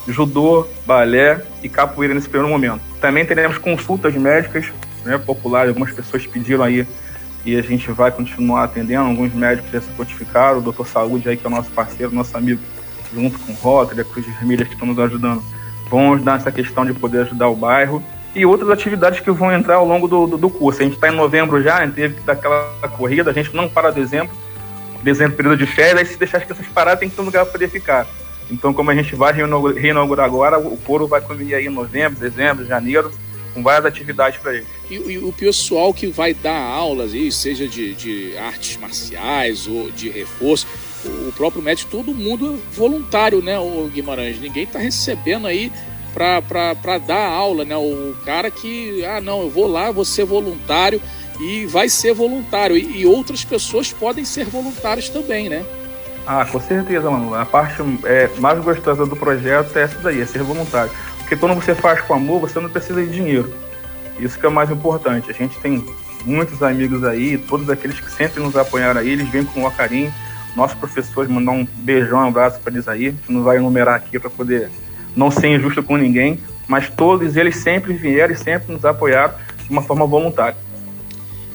Judô, 0.07 0.67
balé 0.85 1.41
e 1.63 1.69
capoeira 1.69 2.13
nesse 2.13 2.29
primeiro 2.29 2.51
momento. 2.51 2.81
Também 3.01 3.25
teremos 3.25 3.57
consultas 3.57 4.13
médicas 4.15 4.65
né, 5.05 5.17
populares, 5.17 5.69
algumas 5.69 5.91
pessoas 5.93 6.25
pediram 6.27 6.63
aí 6.63 6.85
e 7.45 7.55
a 7.55 7.61
gente 7.61 7.91
vai 7.91 8.11
continuar 8.11 8.65
atendendo. 8.65 9.09
Alguns 9.09 9.33
médicos 9.33 9.71
já 9.71 9.81
se 9.81 9.89
notificaram, 9.97 10.59
o 10.59 10.61
doutor 10.61 10.87
Saúde 10.87 11.29
aí, 11.29 11.37
que 11.37 11.45
é 11.45 11.49
o 11.49 11.51
nosso 11.51 11.71
parceiro, 11.71 12.13
nosso 12.13 12.35
amigo, 12.37 12.61
junto 13.13 13.37
com 13.39 13.51
o 13.51 13.55
Rotary, 13.55 14.01
a 14.01 14.03
Cruz 14.03 14.25
Vermelha, 14.25 14.65
que 14.65 14.73
estão 14.73 14.87
nos 14.87 14.99
ajudando, 14.99 15.43
vão 15.89 16.13
ajudar 16.13 16.33
nessa 16.33 16.51
questão 16.51 16.85
de 16.85 16.93
poder 16.93 17.21
ajudar 17.21 17.47
o 17.49 17.55
bairro 17.55 18.03
e 18.35 18.45
outras 18.45 18.69
atividades 18.69 19.21
que 19.21 19.31
vão 19.31 19.51
entrar 19.51 19.75
ao 19.75 19.85
longo 19.85 20.07
do, 20.07 20.27
do, 20.27 20.37
do 20.37 20.49
curso. 20.49 20.81
A 20.81 20.83
gente 20.83 20.95
está 20.95 21.07
em 21.07 21.15
novembro 21.15 21.63
já, 21.63 21.77
a 21.77 21.85
gente 21.85 21.95
teve 21.95 22.15
que 22.15 22.21
dar 22.21 22.33
aquela 22.33 22.73
corrida, 22.97 23.31
a 23.31 23.33
gente 23.33 23.55
não 23.55 23.69
para 23.69 23.91
dezembro, 23.91 24.35
dezembro 25.01 25.37
período 25.37 25.57
de 25.57 25.65
férias, 25.65 26.09
se 26.09 26.17
deixar 26.17 26.39
as 26.39 26.43
pessoas 26.43 26.67
paradas 26.67 26.99
tem 26.99 27.09
que 27.09 27.15
ter 27.15 27.21
um 27.21 27.25
lugar 27.25 27.45
para 27.45 27.53
poder 27.53 27.69
ficar. 27.69 28.05
Então, 28.51 28.73
como 28.73 28.91
a 28.91 28.95
gente 28.95 29.15
vai 29.15 29.33
reinaugurar 29.33 30.25
agora, 30.25 30.59
o 30.59 30.77
coro 30.77 31.07
vai 31.07 31.21
comer 31.21 31.55
aí 31.55 31.65
em 31.65 31.69
novembro, 31.69 32.19
dezembro, 32.19 32.65
janeiro, 32.65 33.11
com 33.53 33.63
várias 33.63 33.85
atividades 33.85 34.39
para 34.39 34.53
eles. 34.53 34.67
E, 34.89 34.95
e, 34.95 35.17
o 35.17 35.31
pessoal 35.31 35.93
que 35.93 36.07
vai 36.07 36.33
dar 36.33 36.59
aulas, 36.59 37.13
aí, 37.13 37.31
seja 37.31 37.67
de, 37.67 37.95
de 37.95 38.37
artes 38.37 38.77
marciais 38.77 39.65
ou 39.67 39.89
de 39.89 40.09
reforço, 40.09 40.67
o 41.27 41.31
próprio 41.35 41.61
médico, 41.61 41.91
todo 41.91 42.13
mundo 42.13 42.55
é 42.55 42.75
voluntário, 42.75 43.41
né, 43.41 43.57
o 43.59 43.89
Guimarães? 43.93 44.39
Ninguém 44.39 44.63
está 44.63 44.79
recebendo 44.79 45.47
aí 45.47 45.71
para 46.15 46.97
dar 46.97 47.27
aula, 47.27 47.65
né? 47.65 47.75
O 47.75 48.15
cara 48.23 48.49
que, 48.49 49.03
ah, 49.05 49.19
não, 49.19 49.41
eu 49.41 49.49
vou 49.49 49.67
lá, 49.67 49.91
vou 49.91 50.05
ser 50.05 50.23
voluntário 50.23 51.01
e 51.39 51.65
vai 51.65 51.89
ser 51.89 52.13
voluntário. 52.13 52.77
E, 52.77 53.01
e 53.01 53.05
outras 53.05 53.43
pessoas 53.43 53.91
podem 53.91 54.23
ser 54.23 54.45
voluntários 54.45 55.09
também, 55.09 55.49
né? 55.49 55.65
Ah, 56.25 56.45
com 56.45 56.59
certeza, 56.59 57.09
mano. 57.11 57.35
A 57.35 57.45
parte 57.45 57.81
é, 58.05 58.29
mais 58.39 58.59
gostosa 58.63 59.05
do 59.05 59.15
projeto 59.15 59.77
é 59.77 59.83
essa 59.83 59.99
daí, 59.99 60.21
é 60.21 60.25
ser 60.25 60.41
voluntário. 60.41 60.91
Porque 61.19 61.35
quando 61.35 61.55
você 61.55 61.75
faz 61.75 62.01
com 62.01 62.13
amor, 62.13 62.39
você 62.39 62.59
não 62.59 62.69
precisa 62.69 63.03
de 63.03 63.11
dinheiro. 63.11 63.53
Isso 64.17 64.39
que 64.39 64.45
é 64.45 64.49
o 64.49 64.51
mais 64.51 64.71
importante. 64.71 65.29
A 65.29 65.33
gente 65.33 65.59
tem 65.59 65.83
muitos 66.25 66.63
amigos 66.63 67.03
aí, 67.03 67.37
todos 67.37 67.69
aqueles 67.69 67.99
que 67.99 68.09
sempre 68.09 68.41
nos 68.41 68.55
apoiaram 68.55 69.01
aí, 69.01 69.09
eles 69.09 69.27
vêm 69.29 69.43
com 69.43 69.65
o 69.65 69.71
carinho. 69.71 70.13
Nossos 70.55 70.77
professores 70.77 71.29
mandar 71.29 71.51
um 71.51 71.65
beijão, 71.65 72.19
um 72.19 72.27
abraço 72.27 72.59
para 72.59 72.73
eles 72.73 72.87
aí. 72.87 73.07
A 73.07 73.11
gente 73.11 73.31
não 73.31 73.43
vai 73.43 73.57
enumerar 73.57 73.95
aqui 73.95 74.17
para 74.19 74.29
poder 74.29 74.69
não 75.15 75.29
ser 75.29 75.47
injusto 75.47 75.83
com 75.83 75.97
ninguém, 75.97 76.39
mas 76.67 76.89
todos 76.89 77.35
eles 77.35 77.57
sempre 77.57 77.93
vieram 77.93 78.33
e 78.33 78.37
sempre 78.37 78.73
nos 78.73 78.85
apoiaram 78.85 79.33
de 79.63 79.69
uma 79.69 79.81
forma 79.81 80.05
voluntária. 80.05 80.57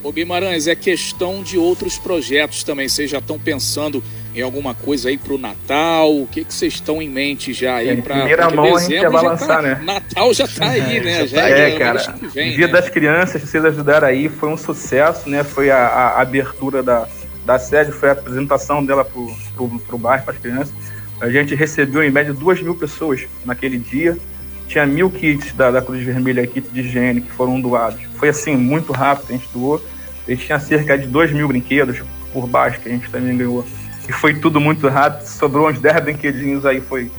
O 0.02 0.10
Guimarães, 0.10 0.66
é 0.66 0.74
questão 0.74 1.42
de 1.42 1.58
outros 1.58 1.98
projetos 1.98 2.64
também. 2.64 2.88
Vocês 2.88 3.10
já 3.10 3.18
estão 3.18 3.38
pensando 3.38 4.02
em 4.34 4.40
alguma 4.40 4.74
coisa 4.74 5.10
aí 5.10 5.18
para 5.18 5.34
o 5.34 5.38
Natal? 5.38 6.16
O 6.16 6.26
que, 6.26 6.42
que 6.42 6.54
vocês 6.54 6.74
estão 6.74 7.02
em 7.02 7.08
mente 7.08 7.52
já 7.52 7.76
aí 7.76 7.90
é, 7.90 7.96
para 7.96 8.14
primeira 8.16 8.50
mão 8.50 8.76
a 8.76 8.80
gente 8.80 8.98
já 8.98 9.10
vai 9.10 9.22
lançar, 9.22 9.46
tá, 9.46 9.62
né? 9.62 9.80
Natal 9.84 10.32
já 10.32 10.44
está 10.44 10.70
aí, 10.70 10.80
é, 10.96 11.00
né? 11.00 11.26
Já 11.26 11.48
é, 11.48 11.70
é 11.74 11.78
cara. 11.78 12.14
Vem, 12.32 12.56
Dia 12.56 12.66
né? 12.66 12.72
das 12.72 12.88
Crianças, 12.88 13.42
vocês 13.42 13.62
ajudaram 13.62 14.08
aí, 14.08 14.30
foi 14.30 14.48
um 14.48 14.56
sucesso, 14.56 15.28
né? 15.28 15.44
Foi 15.44 15.70
a, 15.70 15.76
a 15.76 16.22
abertura 16.22 16.82
da, 16.82 17.06
da 17.50 17.58
sede, 17.58 17.90
foi 17.90 18.08
a 18.08 18.12
apresentação 18.12 18.84
dela 18.84 19.04
para 19.04 19.18
o 19.18 19.98
bairro, 19.98 20.22
para 20.22 20.34
as 20.34 20.38
crianças 20.38 20.72
A 21.20 21.28
gente 21.28 21.52
recebeu 21.56 22.00
em 22.02 22.10
média 22.10 22.32
duas 22.32 22.62
mil 22.62 22.76
pessoas 22.76 23.26
naquele 23.44 23.76
dia. 23.76 24.16
Tinha 24.68 24.86
mil 24.86 25.10
kits 25.10 25.52
da, 25.52 25.72
da 25.72 25.82
Cruz 25.82 26.00
Vermelha, 26.04 26.46
kit 26.46 26.68
de 26.68 26.80
higiene, 26.80 27.20
que 27.20 27.30
foram 27.32 27.60
doados. 27.60 28.00
Foi 28.14 28.28
assim, 28.28 28.56
gente 28.56 28.92
rápido, 28.92 29.30
a 29.30 29.32
gente 29.32 29.48
doou. 29.52 29.82
A 30.28 30.30
gente 30.30 30.46
tinha 30.46 30.60
cerca 30.60 30.96
de 30.96 31.08
dois 31.08 31.32
mil 31.32 31.48
brinquedos 31.48 32.00
por 32.32 32.46
baixo, 32.46 32.78
que 32.80 32.88
a 32.88 32.92
gente 32.92 33.10
também 33.10 33.36
ganhou. 33.36 33.66
E 34.08 34.12
foi 34.12 34.34
tudo 34.34 34.60
muito 34.60 34.86
rápido, 34.86 35.26
sobrou 35.26 35.68
uns 35.68 35.80
10 35.80 36.04
brinquedinhos 36.04 36.64
aí, 36.64 36.80
foi, 36.80 37.10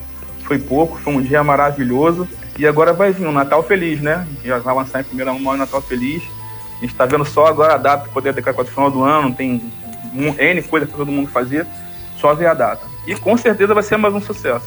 foi 0.44 0.58
pouco, 0.58 0.98
foi 0.98 1.12
um 1.12 1.20
dia 1.20 1.44
maravilhoso. 1.44 2.26
E 2.58 2.66
agora 2.66 2.94
vai 2.94 3.12
vir 3.12 3.26
um 3.26 3.32
Natal 3.32 3.62
Feliz, 3.62 4.00
né? 4.00 4.26
Já 4.42 4.58
vai 4.58 4.74
lançar 4.74 5.00
em 5.00 5.04
primeira 5.04 5.32
mão 5.34 5.52
o 5.52 5.56
Natal 5.58 5.82
Feliz. 5.82 6.22
A 6.78 6.80
gente 6.80 6.92
está 6.92 7.04
vendo 7.04 7.24
só 7.24 7.46
agora 7.46 7.74
a 7.74 7.78
data 7.78 8.08
poder 8.08 8.32
decorar 8.32 8.54
para 8.54 8.64
o 8.64 8.66
final 8.66 8.90
do 8.90 9.04
ano, 9.04 9.34
tem 9.34 9.60
um, 10.14 10.34
N 10.38 10.62
coisa 10.62 10.86
para 10.86 10.96
todo 10.96 11.12
mundo 11.12 11.28
fazer, 11.28 11.66
só 12.20 12.34
ver 12.34 12.46
a 12.46 12.54
data. 12.54 12.86
E 13.06 13.14
com 13.14 13.36
certeza 13.36 13.74
vai 13.74 13.82
ser 13.82 13.96
mais 13.96 14.14
um 14.14 14.20
sucesso. 14.20 14.66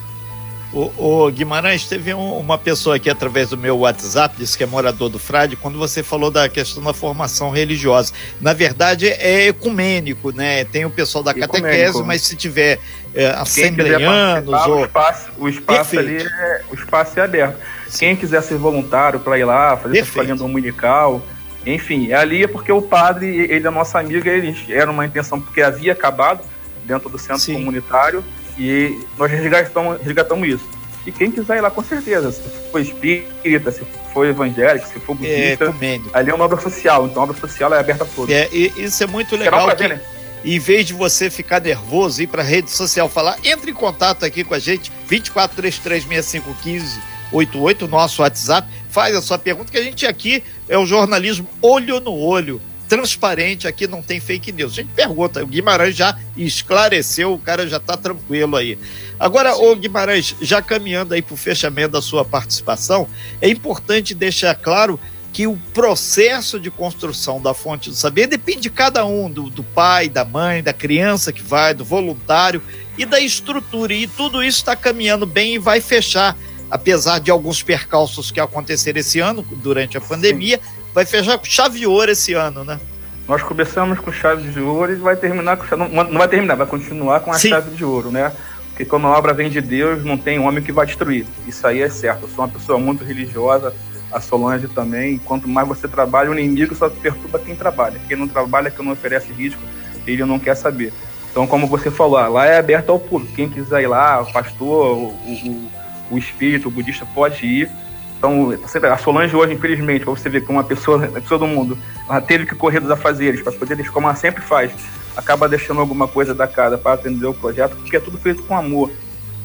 O, 0.74 0.92
o 0.98 1.32
Guimarães, 1.32 1.86
teve 1.86 2.14
um, 2.14 2.38
uma 2.38 2.58
pessoa 2.58 2.98
aqui 2.98 3.10
através 3.10 3.50
do 3.50 3.58
meu 3.58 3.80
WhatsApp, 3.80 4.36
disse 4.38 4.58
que 4.58 4.64
é 4.64 4.68
morador 4.68 5.10
do 5.10 5.18
Frade, 5.18 5.56
quando 5.56 5.78
você 5.78 6.04
falou 6.04 6.30
da 6.30 6.50
questão 6.50 6.84
da 6.84 6.94
formação 6.94 7.50
religiosa. 7.50 8.12
Na 8.42 8.52
verdade, 8.52 9.08
é 9.08 9.48
ecumênico, 9.48 10.32
né? 10.32 10.66
Tem 10.66 10.84
o 10.84 10.90
pessoal 10.90 11.24
da 11.24 11.32
ecumênico. 11.32 11.62
catequese, 11.62 12.04
mas 12.04 12.24
se 12.24 12.36
tiver 12.36 12.80
é, 13.14 13.28
assembleanos 13.28 14.68
ou... 14.68 14.82
O 14.82 14.86
espaço, 14.86 15.30
o 15.38 15.48
espaço 15.48 15.98
ali 15.98 16.18
é, 16.18 16.62
o 16.70 16.76
espaço 16.76 17.20
é 17.22 17.24
aberto. 17.24 17.58
Sim. 17.88 18.00
Quem 18.00 18.16
quiser 18.18 18.42
ser 18.42 18.58
voluntário 18.58 19.22
para 19.22 19.40
ir 19.40 19.46
lá, 19.46 19.78
fazer 19.78 20.06
palhinha 20.08 20.36
dominical, 20.36 21.22
enfim, 21.66 22.14
ali 22.14 22.44
é 22.44 22.48
porque 22.48 22.72
o 22.72 22.82
padre, 22.82 23.28
ele 23.28 23.66
é 23.66 23.70
nosso 23.70 23.98
amigo, 23.98 24.28
ele 24.28 24.56
era 24.70 24.90
uma 24.90 25.06
intenção 25.06 25.42
porque 25.42 25.62
havia 25.62 25.94
acabado 25.94 26.42
dentro 26.86 27.10
do 27.10 27.18
centro 27.18 27.40
Sim. 27.40 27.56
comunitário 27.56 28.24
e 28.58 29.00
nós 29.18 29.32
resgatamos, 29.32 30.02
resgatamos 30.02 30.48
isso. 30.48 30.70
E 31.06 31.12
quem 31.12 31.32
quiser 31.32 31.58
ir 31.58 31.62
lá, 31.62 31.70
com 31.70 31.84
certeza, 31.84 32.32
se 32.32 32.42
for 32.72 32.80
espírita, 32.80 33.72
se 33.72 33.84
for 34.14 34.26
evangélico, 34.26 34.88
se 34.88 35.00
for 35.00 35.18
é, 35.24 35.56
budista, 35.56 35.76
é, 35.82 36.00
ali 36.14 36.32
é 36.32 36.34
uma 36.34 36.46
obra 36.46 36.60
social, 36.60 37.06
então 37.06 37.22
a 37.22 37.26
obra 37.26 37.38
social 37.38 37.74
é 37.74 37.80
aberta 37.80 38.04
a 38.04 38.08
todos. 38.08 38.34
É, 38.34 38.50
e 38.52 38.74
isso 38.78 39.04
é 39.04 39.08
muito 39.08 39.36
legal. 39.36 39.76
que, 39.76 39.88
né? 39.88 40.02
Em 40.44 40.60
vez 40.60 40.86
de 40.86 40.94
você 40.94 41.30
ficar 41.30 41.60
nervoso, 41.60 42.22
ir 42.22 42.28
para 42.28 42.44
a 42.44 42.46
rede 42.46 42.70
social 42.70 43.10
falar, 43.10 43.38
entre 43.44 43.72
em 43.72 43.74
contato 43.74 44.24
aqui 44.24 44.44
com 44.44 44.54
a 44.54 44.60
gente, 44.60 44.92
24336515 45.10 47.00
88, 47.32 47.88
nosso 47.88 48.22
WhatsApp, 48.22 48.68
faz 48.96 49.14
a 49.14 49.22
sua 49.22 49.38
pergunta, 49.38 49.70
que 49.70 49.78
a 49.78 49.84
gente 49.84 50.06
aqui 50.06 50.42
é 50.70 50.78
o 50.78 50.86
jornalismo 50.86 51.46
olho 51.62 52.00
no 52.00 52.14
olho 52.14 52.62
transparente, 52.88 53.68
aqui 53.68 53.88
não 53.88 54.02
tem 54.02 54.22
fake 54.22 54.54
news. 54.54 54.72
A 54.72 54.76
gente 54.76 54.94
pergunta, 54.94 55.44
o 55.44 55.48
Guimarães 55.48 55.98
já 55.98 56.18
esclareceu, 56.38 57.34
o 57.34 57.38
cara 57.38 57.68
já 57.68 57.76
está 57.76 57.98
tranquilo 57.98 58.56
aí. 58.56 58.80
Agora, 59.20 59.54
o 59.54 59.76
Guimarães, 59.76 60.34
já 60.40 60.62
caminhando 60.62 61.14
aí 61.14 61.22
para 61.22 61.34
o 61.34 61.38
fechamento 61.38 61.92
da 61.92 62.02
sua 62.02 62.24
participação, 62.24 63.06
é 63.42 63.50
importante 63.50 64.14
deixar 64.14 64.56
claro 64.56 64.98
que 65.34 65.46
o 65.46 65.58
processo 65.74 66.58
de 66.58 66.72
construção 66.72 67.42
da 67.42 67.54
fonte 67.54 67.90
do 67.90 67.96
saber 67.98 68.28
depende 68.28 68.62
de 68.62 68.70
cada 68.70 69.06
um, 69.06 69.30
do, 69.30 69.50
do 69.50 69.62
pai, 69.62 70.08
da 70.08 70.24
mãe, 70.24 70.64
da 70.64 70.72
criança 70.72 71.34
que 71.34 71.44
vai, 71.44 71.74
do 71.74 71.84
voluntário 71.84 72.62
e 72.98 73.06
da 73.06 73.20
estrutura. 73.20 73.94
E 73.94 74.08
tudo 74.08 74.42
isso 74.42 74.60
está 74.60 74.74
caminhando 74.74 75.26
bem 75.26 75.56
e 75.56 75.60
vai 75.60 75.82
fechar, 75.82 76.38
apesar 76.70 77.20
de 77.20 77.32
alguns 77.32 77.62
percalços 77.62 78.32
que 78.32 78.40
aconteceram 78.40 79.00
esse 79.00 79.20
ano, 79.20 79.46
durante 79.62 79.98
a 79.98 80.02
pandemia, 80.02 80.58
Sim 80.58 80.86
vai 80.96 81.06
fechar 81.06 81.38
com 81.38 81.44
chave 81.44 81.80
de 81.80 81.86
ouro 81.86 82.10
esse 82.10 82.34
ano, 82.34 82.64
né? 82.64 82.80
Nós 83.28 83.44
começamos 83.44 84.00
com 84.00 84.14
chave 84.14 84.50
de 84.50 84.62
ouro 84.62 84.94
e 84.94 84.96
vai 84.96 85.18
terminar 85.18 85.58
com 85.58 85.76
não, 85.76 85.90
não 85.90 86.18
vai 86.18 86.28
terminar, 86.28 86.56
vai 86.56 86.66
continuar 86.66 87.20
com 87.20 87.32
a 87.32 87.38
Sim. 87.38 87.50
chave 87.50 87.76
de 87.76 87.84
ouro, 87.84 88.10
né? 88.10 88.32
Porque 88.70 88.86
quando 88.86 89.08
a 89.08 89.18
obra 89.18 89.34
vem 89.34 89.50
de 89.50 89.60
Deus, 89.60 90.06
não 90.06 90.18
tem 90.18 90.40
homem 90.40 90.64
que 90.64 90.72
vai 90.72 90.86
destruir. 90.86 91.26
Isso 91.46 91.68
aí 91.68 91.82
é 91.82 91.90
certo. 91.90 92.24
Eu 92.24 92.30
sou 92.30 92.46
uma 92.46 92.52
pessoa 92.52 92.80
muito 92.80 93.04
religiosa, 93.04 93.74
a 94.12 94.22
Solange 94.22 94.68
também. 94.70 95.18
Quanto 95.18 95.50
mais 95.50 95.68
você 95.68 95.88
trabalha, 95.88 96.30
o 96.30 96.40
inimigo 96.40 96.76
só 96.76 96.90
perturba 96.90 97.40
quem 97.40 97.56
trabalha. 97.56 98.00
Quem 98.08 98.16
não 98.16 98.28
trabalha, 98.28 98.72
quem 98.72 98.86
não 98.86 98.94
oferece 98.94 99.32
risco, 99.34 99.62
ele 100.06 100.24
não 100.24 100.40
quer 100.40 100.56
saber. 100.56 100.94
Então, 101.32 101.48
como 101.48 101.68
você 101.68 101.92
falou, 101.92 102.20
lá 102.30 102.46
é 102.46 102.58
aberto 102.58 102.90
ao 102.90 103.00
público. 103.00 103.34
Quem 103.34 103.50
quiser 103.50 103.82
ir 103.82 103.88
lá, 103.88 104.22
o 104.22 104.32
pastor, 104.32 104.98
o, 104.98 105.08
o, 105.08 105.72
o 106.10 106.18
espírito, 106.18 106.68
o 106.68 106.72
budista 106.72 107.06
pode 107.14 107.46
ir 107.46 107.70
então, 108.18 108.58
a 108.92 108.98
Solange 108.98 109.36
hoje, 109.36 109.54
infelizmente, 109.54 110.04
para 110.04 110.14
você 110.14 110.30
ver 110.30 110.44
que 110.44 110.52
uma 110.52 110.64
pessoa, 110.64 110.98
uma 110.98 111.22
pessoa 111.22 111.38
do 111.38 111.48
mundo, 111.48 111.78
ela 112.10 112.22
teve 112.22 112.46
que 112.46 112.56
correr 112.56 112.80
dos 112.80 112.90
afazeres 112.90 113.42
para 113.42 113.52
poder, 113.52 113.92
como 113.92 114.08
ela 114.08 114.16
sempre 114.16 114.42
faz, 114.42 114.72
acaba 115.16 115.48
deixando 115.48 115.80
alguma 115.80 116.08
coisa 116.08 116.34
da 116.34 116.48
casa 116.48 116.78
para 116.78 116.94
atender 116.94 117.26
o 117.26 117.34
projeto, 117.34 117.76
porque 117.76 117.98
é 117.98 118.00
tudo 118.00 118.18
feito 118.18 118.44
com 118.44 118.56
amor. 118.56 118.92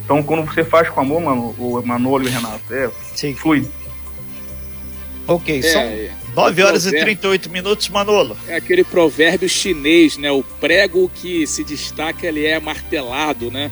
Então, 0.04 0.22
quando 0.22 0.44
você 0.46 0.64
faz 0.64 0.88
com 0.88 1.00
amor, 1.00 1.20
mano, 1.20 1.54
o 1.58 1.82
Manolo 1.84 2.24
e 2.24 2.28
o 2.28 2.30
Renato, 2.30 2.72
é, 2.72 2.90
Sim. 3.14 3.34
flui. 3.34 3.68
Ok, 5.26 5.58
é, 5.58 5.62
são 5.62 5.82
9 6.34 6.62
horas 6.62 6.86
e 6.86 6.90
38 6.90 7.50
minutos, 7.50 7.88
Manolo. 7.88 8.36
É 8.48 8.56
aquele 8.56 8.82
provérbio 8.82 9.48
chinês, 9.48 10.16
né? 10.16 10.30
O 10.32 10.42
prego 10.42 11.08
que 11.14 11.46
se 11.46 11.62
destaca, 11.62 12.26
ele 12.26 12.46
é 12.46 12.58
martelado, 12.58 13.50
né? 13.50 13.70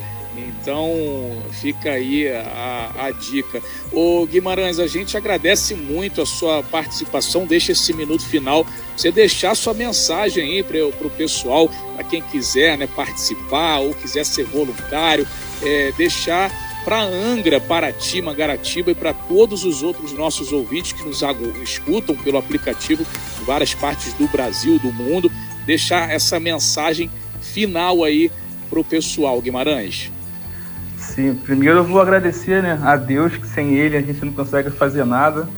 Então 0.68 1.42
fica 1.50 1.92
aí 1.92 2.28
a, 2.28 2.92
a 3.06 3.10
dica. 3.10 3.62
O 3.90 4.26
Guimarães, 4.26 4.78
a 4.78 4.86
gente 4.86 5.16
agradece 5.16 5.74
muito 5.74 6.20
a 6.20 6.26
sua 6.26 6.62
participação. 6.62 7.46
Deixa 7.46 7.72
esse 7.72 7.94
minuto 7.94 8.22
final, 8.22 8.66
você 8.94 9.10
deixar 9.10 9.54
sua 9.54 9.72
mensagem 9.72 10.44
aí 10.44 10.62
para 10.62 10.84
o 10.86 11.10
pessoal, 11.16 11.70
para 11.94 12.04
quem 12.04 12.20
quiser 12.20 12.76
né, 12.76 12.86
participar 12.86 13.78
ou 13.78 13.94
quiser 13.94 14.26
ser 14.26 14.44
voluntário, 14.44 15.26
é, 15.62 15.90
deixar 15.96 16.52
para 16.84 17.00
Angra, 17.00 17.58
Paraty, 17.62 18.20
Mangaratiba 18.20 18.90
e 18.90 18.94
para 18.94 19.14
todos 19.14 19.64
os 19.64 19.82
outros 19.82 20.12
nossos 20.12 20.52
ouvintes 20.52 20.92
que 20.92 21.02
nos 21.02 21.22
escutam 21.62 22.14
pelo 22.14 22.36
aplicativo 22.36 23.06
em 23.40 23.44
várias 23.46 23.72
partes 23.72 24.12
do 24.12 24.28
Brasil, 24.28 24.78
do 24.78 24.92
mundo, 24.92 25.32
deixar 25.64 26.10
essa 26.10 26.38
mensagem 26.38 27.10
final 27.40 28.04
aí 28.04 28.30
para 28.68 28.80
o 28.80 28.84
pessoal, 28.84 29.40
Guimarães. 29.40 30.10
Sim, 31.14 31.34
primeiro 31.34 31.78
eu 31.78 31.84
vou 31.84 32.00
agradecer 32.00 32.62
né, 32.62 32.78
a 32.82 32.94
Deus, 32.94 33.34
que 33.34 33.46
sem 33.46 33.74
Ele 33.74 33.96
a 33.96 34.00
gente 34.00 34.24
não 34.24 34.32
consegue 34.32 34.70
fazer 34.70 35.04
nada. 35.04 35.48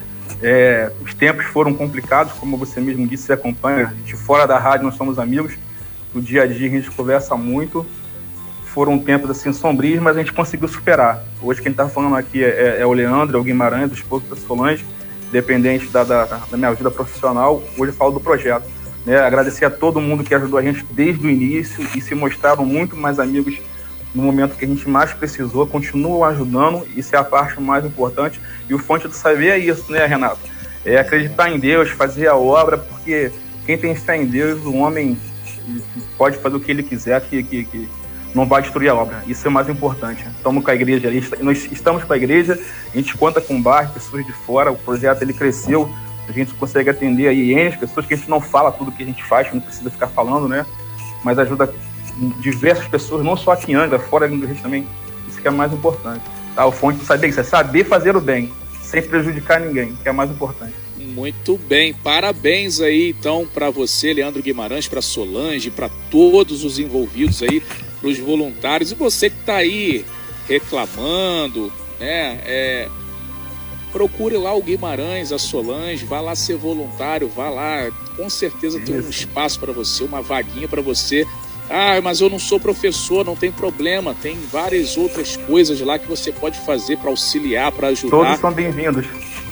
É, 0.40 0.92
os 1.04 1.12
tempos 1.12 1.44
foram 1.46 1.74
complicados, 1.74 2.32
como 2.34 2.56
você 2.56 2.80
mesmo 2.80 3.06
disse, 3.06 3.24
você 3.24 3.32
acompanha. 3.32 3.88
A 3.88 3.90
gente, 3.90 4.14
fora 4.14 4.46
da 4.46 4.58
rádio, 4.58 4.86
nós 4.86 4.94
somos 4.94 5.18
amigos. 5.18 5.54
No 6.14 6.22
dia 6.22 6.44
a 6.44 6.46
dia 6.46 6.68
a 6.68 6.70
gente 6.70 6.90
conversa 6.92 7.36
muito. 7.36 7.84
Foram 8.64 8.98
tempos 8.98 9.28
assim 9.30 9.52
sombrios, 9.52 10.00
mas 10.00 10.16
a 10.16 10.20
gente 10.20 10.32
conseguiu 10.32 10.68
superar. 10.68 11.24
Hoje 11.42 11.60
quem 11.60 11.72
está 11.72 11.88
falando 11.88 12.14
aqui 12.14 12.44
é, 12.44 12.48
é, 12.48 12.80
é, 12.80 12.86
o 12.86 12.92
Leandro, 12.92 13.36
é 13.36 13.40
o 13.40 13.44
Guimarães, 13.44 13.90
o 13.90 13.94
esposo 13.94 14.24
da 14.26 14.36
Solange, 14.36 14.86
dependente 15.32 15.88
da, 15.88 16.04
da, 16.04 16.24
da 16.24 16.56
minha 16.56 16.72
vida 16.72 16.90
profissional. 16.92 17.60
Hoje 17.76 17.90
eu 17.90 17.96
falo 17.96 18.12
do 18.12 18.20
projeto. 18.20 18.64
Né? 19.04 19.18
Agradecer 19.18 19.64
a 19.64 19.70
todo 19.70 20.00
mundo 20.00 20.22
que 20.22 20.34
ajudou 20.34 20.58
a 20.60 20.62
gente 20.62 20.86
desde 20.92 21.26
o 21.26 21.28
início 21.28 21.84
e 21.94 22.00
se 22.00 22.14
mostraram 22.14 22.64
muito 22.64 22.96
mais 22.96 23.18
amigos 23.18 23.58
no 24.14 24.22
momento 24.22 24.56
que 24.56 24.64
a 24.64 24.68
gente 24.68 24.88
mais 24.88 25.12
precisou, 25.12 25.66
continuam 25.66 26.24
ajudando, 26.24 26.86
isso 26.96 27.14
é 27.14 27.18
a 27.18 27.24
parte 27.24 27.60
mais 27.60 27.84
importante. 27.84 28.40
E 28.68 28.74
o 28.74 28.78
Fonte 28.78 29.06
do 29.06 29.14
Saber 29.14 29.48
é 29.48 29.58
isso, 29.58 29.90
né, 29.92 30.04
Renato? 30.06 30.40
É 30.84 30.98
acreditar 30.98 31.50
em 31.50 31.58
Deus, 31.58 31.90
fazer 31.90 32.26
a 32.26 32.36
obra, 32.36 32.78
porque 32.78 33.30
quem 33.66 33.78
tem 33.78 33.94
fé 33.94 34.16
em 34.16 34.26
Deus, 34.26 34.64
o 34.64 34.74
homem 34.74 35.16
pode 36.16 36.38
fazer 36.38 36.56
o 36.56 36.60
que 36.60 36.70
ele 36.70 36.82
quiser, 36.82 37.20
que, 37.20 37.42
que, 37.42 37.64
que 37.64 37.88
não 38.34 38.46
vai 38.46 38.62
destruir 38.62 38.88
a 38.88 38.94
obra. 38.94 39.22
Isso 39.26 39.46
é 39.46 39.50
o 39.50 39.52
mais 39.52 39.68
importante. 39.68 40.24
Estamos 40.36 40.64
com 40.64 40.70
a 40.70 40.74
igreja 40.74 41.08
ali, 41.08 41.24
nós 41.40 41.68
estamos 41.70 42.04
com 42.04 42.12
a 42.12 42.16
igreja, 42.16 42.58
a 42.92 42.96
gente 42.96 43.16
conta 43.16 43.40
com 43.40 43.60
bar, 43.60 43.92
pessoas 43.92 44.24
de 44.24 44.32
fora, 44.32 44.72
o 44.72 44.76
projeto 44.76 45.22
ele 45.22 45.32
cresceu, 45.32 45.88
a 46.28 46.32
gente 46.32 46.54
consegue 46.54 46.90
atender 46.90 47.28
aí 47.28 47.52
N 47.52 47.76
pessoas 47.76 48.06
que 48.06 48.14
a 48.14 48.16
gente 48.16 48.30
não 48.30 48.40
fala 48.40 48.70
tudo 48.70 48.92
que 48.92 49.02
a 49.02 49.06
gente 49.06 49.22
faz, 49.24 49.52
não 49.52 49.60
precisa 49.60 49.90
ficar 49.90 50.08
falando, 50.08 50.48
né? 50.48 50.64
Mas 51.24 51.38
ajuda 51.38 51.72
diversas 52.40 52.86
pessoas, 52.86 53.24
não 53.24 53.36
só 53.36 53.52
aqui 53.52 53.72
em 53.72 53.74
Angra, 53.74 53.98
fora 53.98 54.28
do 54.28 54.46
Rio 54.46 54.56
também. 54.62 54.86
Isso 55.28 55.40
que 55.40 55.48
é 55.48 55.50
mais 55.50 55.72
importante. 55.72 56.24
Tá? 56.54 56.66
O 56.66 56.72
fonte 56.72 56.98
do 56.98 57.04
saber 57.04 57.28
isso 57.28 57.40
é 57.40 57.44
saber 57.44 57.84
fazer 57.84 58.16
o 58.16 58.20
bem, 58.20 58.52
sem 58.82 59.02
prejudicar 59.02 59.60
ninguém, 59.60 59.96
que 60.02 60.08
é 60.08 60.12
mais 60.12 60.30
importante. 60.30 60.74
Muito 60.98 61.56
bem, 61.56 61.92
parabéns 61.92 62.80
aí 62.80 63.10
então 63.10 63.46
para 63.52 63.70
você, 63.70 64.12
Leandro 64.12 64.42
Guimarães, 64.42 64.86
para 64.86 65.02
Solange, 65.02 65.70
para 65.70 65.88
todos 66.10 66.62
os 66.62 66.78
envolvidos 66.78 67.42
aí, 67.42 67.62
para 68.00 68.08
os 68.08 68.18
voluntários 68.18 68.92
e 68.92 68.94
você 68.94 69.28
que 69.28 69.36
está 69.40 69.56
aí 69.56 70.04
reclamando, 70.46 71.72
né? 71.98 72.40
É, 72.44 72.88
procure 73.92 74.36
lá 74.36 74.54
o 74.54 74.62
Guimarães, 74.62 75.32
a 75.32 75.38
Solange, 75.38 76.04
vá 76.04 76.20
lá 76.20 76.34
ser 76.34 76.56
voluntário, 76.56 77.28
vá 77.28 77.50
lá, 77.50 77.90
com 78.16 78.30
certeza 78.30 78.78
tem 78.80 78.94
um 78.94 79.10
espaço 79.10 79.58
para 79.58 79.72
você, 79.72 80.04
uma 80.04 80.22
vaguinha 80.22 80.68
para 80.68 80.82
você 80.82 81.26
ah, 81.70 82.00
mas 82.02 82.20
eu 82.20 82.28
não 82.28 82.38
sou 82.38 82.58
professor, 82.58 83.24
não 83.24 83.36
tem 83.36 83.52
problema. 83.52 84.14
Tem 84.20 84.36
várias 84.50 84.96
outras 84.96 85.36
coisas 85.36 85.80
lá 85.80 85.98
que 85.98 86.08
você 86.08 86.32
pode 86.32 86.58
fazer 86.58 86.98
para 86.98 87.10
auxiliar, 87.10 87.70
para 87.70 87.88
ajudar. 87.88 88.10
Todos 88.10 88.40
são 88.40 88.52
bem-vindos. 88.52 89.06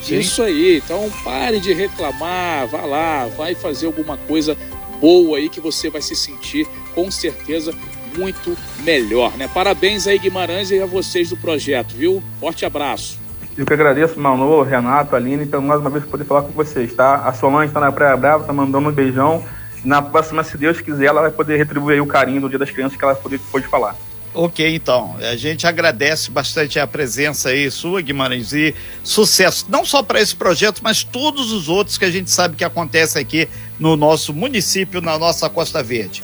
Isso 0.09 0.43
aí. 0.43 0.79
Então 0.79 1.09
pare 1.23 1.61
de 1.61 1.73
reclamar, 1.73 2.67
vá 2.67 2.83
lá, 2.83 3.27
vai 3.37 3.55
fazer 3.55 3.87
alguma 3.87 4.17
coisa 4.17 4.57
boa 5.01 5.39
aí 5.39 5.49
que 5.49 5.61
você 5.61 5.89
vai 5.89 6.03
se 6.03 6.17
sentir 6.17 6.67
com 6.93 7.09
certeza 7.09 7.73
muito 8.17 8.57
melhor, 8.83 9.37
né? 9.37 9.49
Parabéns 9.53 10.09
aí, 10.09 10.19
Guimarães, 10.19 10.73
e 10.73 10.81
a 10.81 10.87
vocês 10.87 11.31
do 11.31 11.37
projeto, 11.37 11.95
viu? 11.95 12.21
Forte 12.41 12.67
abraço. 12.67 13.21
Eu 13.57 13.65
que 13.65 13.73
agradeço, 13.73 14.19
Manu, 14.19 14.63
Renato, 14.63 15.15
Aline, 15.15 15.45
então 15.45 15.61
mais 15.61 15.81
uma 15.81 15.91
vez 15.91 16.05
poder 16.05 16.25
falar 16.25 16.43
com 16.43 16.53
vocês, 16.53 16.93
tá? 16.95 17.17
A 17.17 17.33
Solange 17.33 17.69
está 17.69 17.79
na 17.81 17.93
Praia 17.93 18.17
Brava, 18.17 18.45
tá 18.45 18.53
mandando 18.53 18.89
um 18.89 18.93
beijão. 18.93 19.45
Na 19.85 20.03
próxima, 20.03 20.43
se 20.45 20.57
Deus 20.57 20.81
quiser, 20.81 21.07
ela 21.07 21.23
vai 21.23 21.31
poder 21.31 21.57
retribuir 21.57 22.03
o 22.03 22.07
carinho 22.07 22.41
do 22.41 22.49
Dia 22.49 22.59
das 22.59 22.71
Crianças 22.71 22.97
que 22.99 23.05
ela 23.05 23.15
pôde, 23.15 23.39
pôde 23.39 23.67
falar. 23.67 23.97
Ok, 24.35 24.75
então. 24.75 25.17
A 25.21 25.37
gente 25.37 25.67
agradece 25.67 26.31
bastante 26.31 26.79
a 26.79 26.87
presença 26.87 27.49
aí 27.49 27.71
sua, 27.71 28.01
Guimarães, 28.01 28.53
e 28.53 28.75
sucesso, 29.03 29.67
não 29.69 29.85
só 29.85 30.03
para 30.03 30.21
esse 30.21 30.37
projeto, 30.37 30.81
mas 30.83 31.03
todos 31.03 31.51
os 31.51 31.69
outros 31.69 31.99
que 31.99 32.05
a 32.05 32.11
gente 32.11 32.31
sabe 32.31 32.57
que 32.57 32.65
acontecem 32.65 33.21
aqui 33.21 33.49
no 33.79 33.97
nosso 33.97 34.33
município, 34.35 35.01
na 35.01 35.19
nossa 35.19 35.49
Costa 35.49 35.83
Verde. 35.83 36.23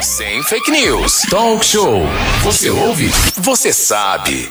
Sem 0.00 0.42
fake 0.42 0.70
news. 0.70 1.22
Talk 1.30 1.64
show. 1.64 2.02
Você 2.42 2.70
ouve? 2.70 3.08
Você 3.36 3.72
sabe. 3.72 4.50